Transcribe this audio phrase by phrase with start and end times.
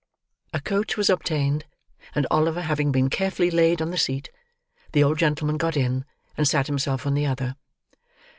[0.51, 1.65] A coach was obtained,
[2.15, 4.31] and Oliver having been carefully laid on the seat,
[4.93, 7.55] the old gentleman got in and sat himself on the other.